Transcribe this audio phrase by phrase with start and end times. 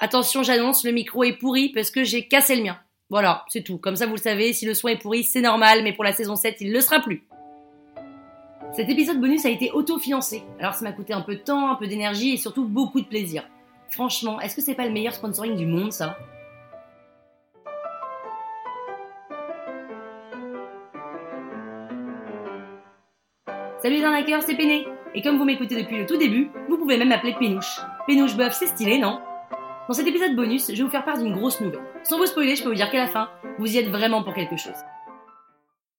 [0.00, 2.78] Attention, j'annonce, le micro est pourri parce que j'ai cassé le mien.
[3.08, 3.78] Voilà, c'est tout.
[3.78, 6.12] Comme ça, vous le savez, si le son est pourri, c'est normal, mais pour la
[6.12, 7.24] saison 7, il ne le sera plus.
[8.72, 10.42] Cet épisode bonus a été auto-financé.
[10.58, 13.06] Alors ça m'a coûté un peu de temps, un peu d'énergie et surtout beaucoup de
[13.06, 13.44] plaisir.
[13.90, 16.16] Franchement, est-ce que c'est pas le meilleur sponsoring du monde, ça?
[23.82, 26.96] Salut les arnaqueurs, c'est Péné Et comme vous m'écoutez depuis le tout début, vous pouvez
[26.96, 27.80] même m'appeler Pénouche.
[28.06, 29.20] Pénouche boeuf, c'est stylé, non?
[29.88, 31.80] Dans cet épisode bonus, je vais vous faire part d'une grosse nouvelle.
[32.04, 34.34] Sans vous spoiler, je peux vous dire qu'à la fin, vous y êtes vraiment pour
[34.34, 34.76] quelque chose.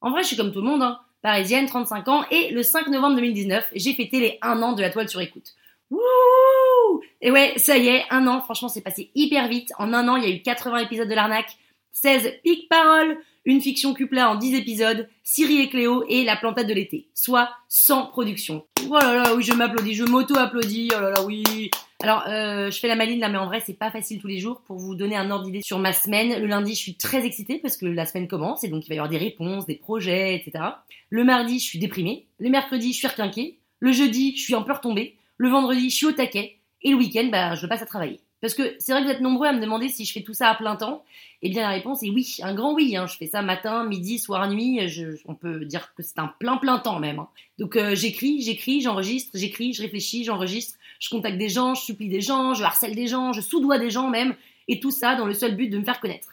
[0.00, 1.00] En vrai, je suis comme tout le monde, hein.
[1.20, 4.88] parisienne, 35 ans, et le 5 novembre 2019, j'ai fêté les 1 an de la
[4.88, 5.52] toile sur écoute.
[5.90, 9.70] Wouh Et ouais, ça y est, un an, franchement, c'est passé hyper vite.
[9.78, 11.58] En un an, il y a eu 80 épisodes de l'arnaque,
[11.94, 13.16] 16 pics paroles,
[13.46, 17.50] une fiction cupla en 10 épisodes, Siri et Cléo et La plantade de l'été, soit
[17.68, 18.66] sans production.
[18.90, 21.70] Oh là là, oui, je m'applaudis, je m'auto-applaudis, oh là là, oui.
[22.02, 24.38] Alors, euh, je fais la maline là, mais en vrai, c'est pas facile tous les
[24.38, 24.60] jours.
[24.66, 27.58] Pour vous donner un ordre d'idée sur ma semaine, le lundi, je suis très excitée
[27.58, 30.34] parce que la semaine commence et donc il va y avoir des réponses, des projets,
[30.34, 30.64] etc.
[31.10, 32.26] Le mardi, je suis déprimée.
[32.38, 33.58] Le mercredi, je suis requinquée.
[33.78, 35.16] Le jeudi, je suis un peu retombée.
[35.38, 36.58] Le vendredi, je suis au taquet.
[36.82, 38.20] Et le week-end, bah, je passe à travailler.
[38.44, 40.34] Parce que c'est vrai que vous êtes nombreux à me demander si je fais tout
[40.34, 41.02] ça à plein temps.
[41.40, 42.94] Eh bien, la réponse est oui, un grand oui.
[42.94, 43.06] Hein.
[43.06, 44.80] Je fais ça matin, midi, soir, nuit.
[45.24, 47.20] on peut dire que c'est un plein, plein temps même.
[47.20, 47.28] Hein.
[47.58, 50.78] Donc, euh, j'écris, j'écris, j'enregistre, j'écris, je réfléchis, j'enregistre.
[51.00, 53.88] Je contacte des gens, je supplie des gens, je harcèle des gens, je soudoie des
[53.88, 54.34] gens même.
[54.68, 56.28] Et tout ça dans le seul but de me faire connaître.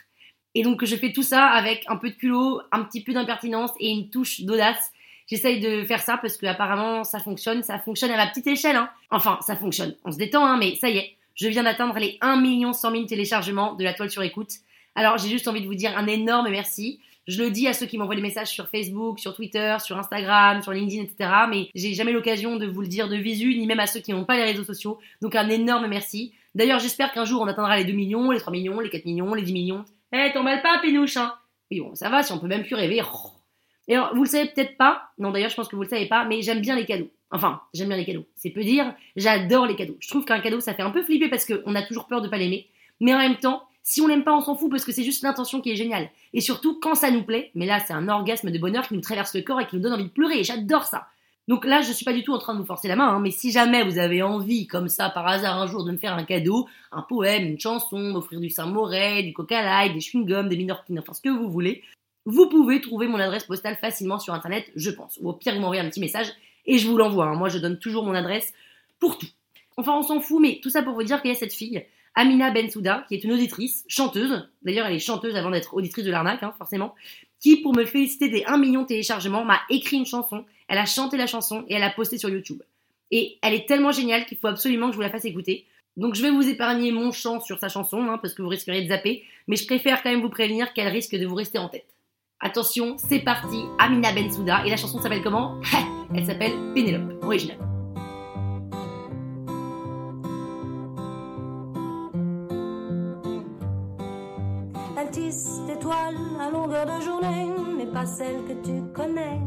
[0.53, 3.71] Et donc, je fais tout ça avec un peu de culot, un petit peu d'impertinence
[3.79, 4.91] et une touche d'audace.
[5.27, 8.75] J'essaye de faire ça parce que apparemment ça fonctionne, ça fonctionne à ma petite échelle.
[8.75, 8.89] Hein.
[9.11, 9.95] Enfin, ça fonctionne.
[10.03, 13.73] On se détend, mais ça y est je viens d'atteindre les 1 100 000 téléchargements
[13.75, 14.51] de la toile sur écoute.
[14.95, 16.99] Alors j'ai juste envie de vous dire un énorme merci.
[17.27, 20.61] Je le dis à ceux qui m'envoient des messages sur Facebook, sur Twitter, sur Instagram,
[20.61, 21.29] sur LinkedIn, etc.
[21.49, 24.11] Mais j'ai jamais l'occasion de vous le dire de visu, ni même à ceux qui
[24.11, 24.99] n'ont pas les réseaux sociaux.
[25.21, 26.33] Donc un énorme merci.
[26.55, 29.33] D'ailleurs, j'espère qu'un jour on atteindra les 2 millions, les 3 millions, les 4 millions,
[29.33, 29.85] les 10 millions.
[30.13, 31.33] Eh, t'emballes pas, Pénouche, hein
[31.71, 33.01] Oui, bon, ça va, si on peut même plus rêver.
[33.87, 36.07] Et alors, vous le savez peut-être pas, non d'ailleurs je pense que vous le savez
[36.07, 37.09] pas, mais j'aime bien les cadeaux.
[37.31, 38.25] Enfin, j'aime bien les cadeaux.
[38.35, 39.97] C'est peu dire, j'adore les cadeaux.
[39.99, 42.27] Je trouve qu'un cadeau, ça fait un peu flipper parce qu'on a toujours peur de
[42.27, 42.67] pas l'aimer.
[42.99, 45.23] Mais en même temps, si on l'aime pas, on s'en fout parce que c'est juste
[45.23, 46.09] l'intention qui est géniale.
[46.33, 49.01] Et surtout, quand ça nous plaît, mais là, c'est un orgasme de bonheur qui nous
[49.01, 50.43] traverse le corps et qui nous donne envie de pleurer.
[50.43, 51.07] J'adore ça.
[51.47, 53.19] Donc là, je suis pas du tout en train de vous forcer la main, hein,
[53.19, 56.13] mais si jamais vous avez envie, comme ça, par hasard, un jour, de me faire
[56.13, 60.57] un cadeau, un poème, une chanson, m'offrir du Saint-Moret, du Coca Light, des chewing-gums, des
[60.57, 61.83] minorquines, enfin ce que vous voulez,
[62.25, 65.17] vous pouvez trouver mon adresse postale facilement sur internet, je pense.
[65.21, 66.31] Ou au pire, vous m'envoyez un petit message
[66.65, 67.25] et je vous l'envoie.
[67.25, 67.35] Hein.
[67.35, 68.53] Moi, je donne toujours mon adresse
[68.99, 69.27] pour tout.
[69.77, 71.83] Enfin, on s'en fout, mais tout ça pour vous dire qu'il y a cette fille,
[72.15, 76.11] Amina Bensouda, qui est une auditrice, chanteuse, d'ailleurs elle est chanteuse avant d'être auditrice de
[76.11, 76.93] l'arnaque, hein, forcément,
[77.39, 80.85] qui, pour me féliciter des 1 million de téléchargements, m'a écrit une chanson, elle a
[80.85, 82.61] chanté la chanson et elle a posté sur YouTube.
[83.11, 85.65] Et elle est tellement géniale qu'il faut absolument que je vous la fasse écouter.
[85.97, 88.83] Donc je vais vous épargner mon chant sur sa chanson, hein, parce que vous risqueriez
[88.83, 91.69] de zapper, mais je préfère quand même vous prévenir qu'elle risque de vous rester en
[91.69, 91.87] tête.
[92.43, 95.59] Attention, c'est parti, Amina Bensouda, et la chanson s'appelle comment?
[96.15, 97.59] Elle s'appelle Pénélope, originale.
[104.97, 107.47] Elle tisse des toiles à longueur de journée,
[107.77, 109.39] mais pas celles que tu connais.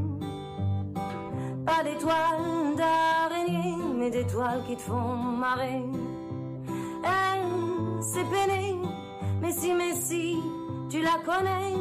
[1.66, 5.82] Pas des toiles d'araignée, mais des toiles qui te font marrer.
[7.02, 8.76] Elle, c'est peiné,
[9.42, 10.38] mais si, mais si,
[10.88, 11.74] tu la connais,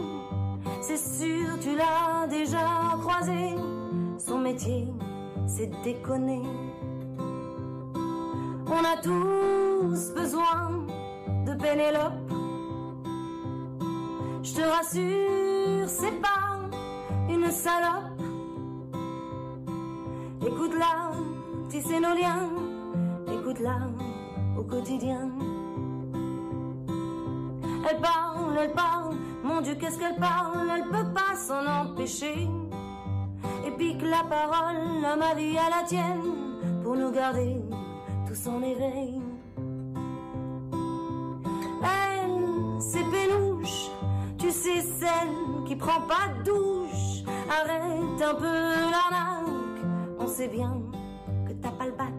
[0.84, 3.56] c'est sûr, tu l'as déjà croisée
[4.18, 4.86] son métier,
[5.48, 6.42] c'est déconner.
[8.68, 10.86] On a tous besoin
[11.46, 12.32] de Pénélope.
[14.44, 16.60] Je te rassure, c'est pas
[17.30, 18.20] une salope.
[20.46, 21.12] Écoute-la,
[21.70, 22.50] tisser nos liens.
[23.32, 23.78] Écoute-la
[24.58, 25.32] au quotidien.
[27.90, 32.48] Elle parle, elle parle, mon Dieu, qu'est-ce qu'elle parle, elle peut pas s'en empêcher
[33.66, 36.22] et pique la parole à ma vie, à la tienne,
[36.82, 37.62] pour nous garder
[38.28, 39.22] tous en éveil.
[41.84, 43.90] Elle, c'est pénouche,
[44.38, 47.24] tu sais, celle qui prend pas de douche.
[47.50, 48.46] Arrête un peu
[48.92, 49.86] l'arnaque,
[50.20, 50.82] on sait bien
[51.48, 52.14] que t'as pas le bac.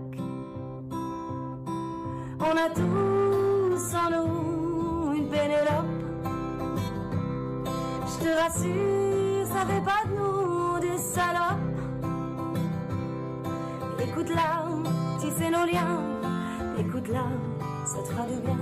[2.40, 6.03] On a tous en nous une Pénélope.
[8.44, 11.64] Te rassure, ça pas de nous salope.
[14.02, 14.66] Écoute-la,
[15.18, 16.02] tisser nos liens.
[16.78, 17.26] Écoute-la,
[17.86, 18.58] ça te fera du bien.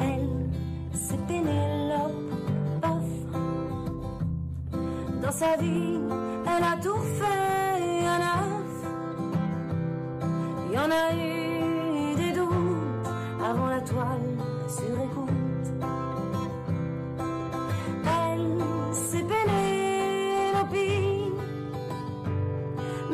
[0.00, 0.50] Elle,
[0.92, 2.34] c'est Pénélope,
[2.82, 3.10] off.
[5.22, 6.00] Dans sa vie,
[6.44, 8.68] elle a tout fait à neuf.
[10.74, 11.37] On a eu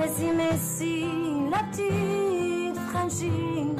[0.04, 1.06] Messi, Messi,
[1.50, 3.74] la petite Frenchie.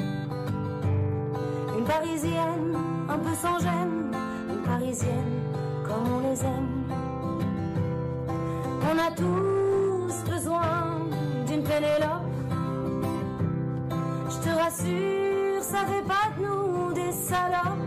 [1.79, 2.79] Une parisienne,
[3.11, 4.11] un peu sans gêne.
[4.49, 5.43] Une parisienne,
[5.87, 6.85] comme on les aime.
[8.91, 10.97] On a tous besoin
[11.47, 12.25] d'une Pénélope.
[14.31, 17.85] Je te rassure, ça fait pas de nous des salopes.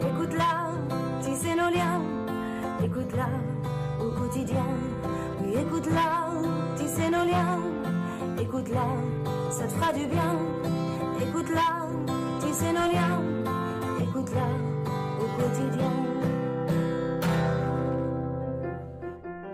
[0.00, 0.70] Écoute-la,
[1.20, 2.00] tisser nos liens.
[2.82, 3.28] Écoute-la
[4.02, 4.64] au quotidien.
[5.60, 6.28] Écoute-la,
[6.76, 7.60] tisser nos liens.
[8.40, 8.86] Écoute-la,
[9.50, 10.38] ça te fera du bien.
[11.20, 11.88] Écoute-la,
[12.40, 13.22] tisser nos liens.
[14.02, 14.46] Écoute-la
[15.18, 15.92] au quotidien.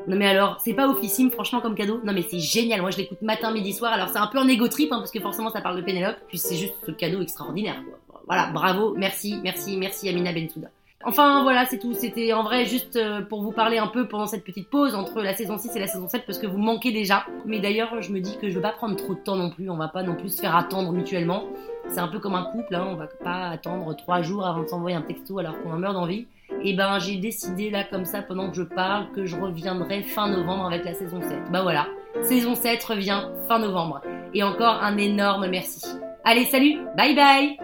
[0.09, 2.01] Non mais alors, c'est pas officime franchement comme cadeau.
[2.05, 2.81] Non mais c'est génial.
[2.81, 3.93] Moi je l'écoute matin, midi, soir.
[3.93, 6.17] Alors c'est un peu un égo trip hein, parce que forcément ça parle de Pénélope.
[6.29, 7.81] Puis c'est juste ce cadeau extraordinaire.
[8.27, 10.69] Voilà, bravo, merci, merci, merci Amina Bensouda.
[11.05, 11.95] Enfin voilà, c'est tout.
[11.95, 15.21] C'était en vrai juste euh, pour vous parler un peu pendant cette petite pause entre
[15.21, 17.27] la saison 6 et la saison 7 parce que vous manquez déjà.
[17.45, 19.69] Mais d'ailleurs, je me dis que je veux pas prendre trop de temps non plus.
[19.69, 21.45] On va pas non plus se faire attendre mutuellement.
[21.89, 22.87] C'est un peu comme un couple, hein.
[22.89, 25.95] on va pas attendre trois jours avant de s'envoyer un texto alors qu'on en meurt
[25.95, 26.27] d'envie.
[26.63, 30.29] Et ben j'ai décidé là comme ça pendant que je parle que je reviendrai fin
[30.29, 31.51] novembre avec la saison 7.
[31.51, 31.87] Bah voilà,
[32.23, 34.01] saison 7 revient fin novembre.
[34.35, 35.85] Et encore un énorme merci.
[36.25, 37.57] Allez, salut, bye bye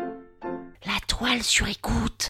[0.84, 2.29] La toile sur écoute